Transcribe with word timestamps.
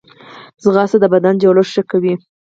ځغاسته 0.63 0.97
د 1.01 1.05
بدني 1.13 1.37
جوړښت 1.43 1.71
ښه 1.75 1.83
کوي 1.91 2.13